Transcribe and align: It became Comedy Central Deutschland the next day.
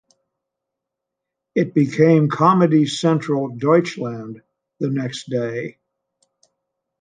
It 1.53 1.75
became 1.75 2.27
Comedy 2.27 2.87
Central 2.87 3.49
Deutschland 3.49 4.41
the 4.79 4.89
next 4.89 5.29
day. 5.29 5.77